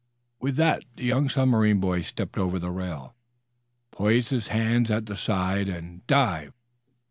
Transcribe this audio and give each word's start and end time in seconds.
With 0.39 0.55
that 0.55 0.83
the 0.95 1.03
young 1.03 1.29
submarine 1.29 1.79
boy 1.79 2.01
stepped 2.01 2.35
over 2.35 2.57
the 2.57 2.71
rail, 2.71 3.13
poised 3.91 4.29
his 4.31 4.47
hands 4.47 4.89
at 4.89 5.05
the 5.05 5.15
side 5.15 5.69
and 5.69 6.03
dived. 6.07 6.55